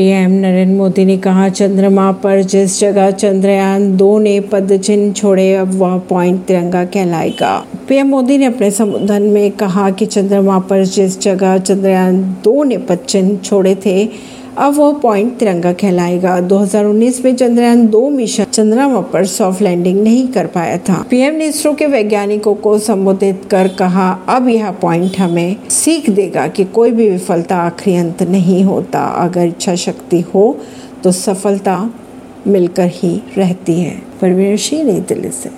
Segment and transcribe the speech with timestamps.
[0.00, 5.54] PM Narendra Modi ने कहा, चंद्रमा पर जिस जगह चंद्रयान दो ने पद चिन्ह छोड़े,
[5.54, 10.84] अब वह पॉइंट तिरंगा कहलाएगा। पीएम मोदी ने अपने संबोधन में कहा कि चंद्रमा पर
[10.84, 14.08] जिस जगह चंद्रयान दो ने पद चिन्ह छोड़े थे
[14.58, 20.26] अब वो पॉइंट तिरंगा कहलाएगा। 2019 में चंद्रयान दो मिशन चंद्रमा पर सॉफ्ट लैंडिंग नहीं
[20.28, 25.18] कर पाया था। पीएम ने इसरो के वैज्ञानिकों को संबोधित कर कहा, अब यह पॉइंट
[25.18, 30.56] हमें सीख देगा कि कोई भी विफलता आखिरी अंत नहीं होता। अगर इच्छा शक्ति हो
[31.04, 31.90] तो सफलता
[32.46, 35.50] मिलकर ही रहती है। परवीन सिंह, नई दिल्ली से।